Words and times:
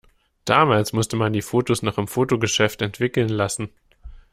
Damals 0.45 0.93
musste 0.93 1.15
man 1.15 1.31
die 1.31 1.43
Fotos 1.43 1.83
noch 1.83 1.99
im 1.99 2.07
Fotogeschäft 2.07 2.81
entwickeln 2.81 3.29
lassen. 3.29 3.69